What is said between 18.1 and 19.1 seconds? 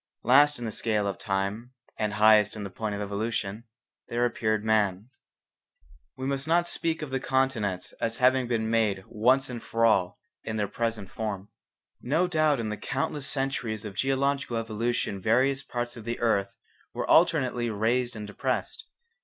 and depressed.